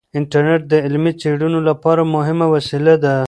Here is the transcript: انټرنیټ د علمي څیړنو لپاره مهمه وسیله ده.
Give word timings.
انټرنیټ 0.19 0.61
د 0.71 0.73
علمي 0.85 1.11
څیړنو 1.21 1.59
لپاره 1.69 2.01
مهمه 2.15 2.45
وسیله 2.55 2.93
ده. 3.03 3.15